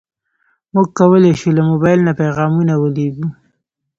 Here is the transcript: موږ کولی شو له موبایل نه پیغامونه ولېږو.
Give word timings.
موږ 0.73 0.87
کولی 0.99 1.31
شو 1.39 1.49
له 1.57 1.63
موبایل 1.69 1.99
نه 2.07 2.13
پیغامونه 2.21 2.73
ولېږو. 2.77 3.27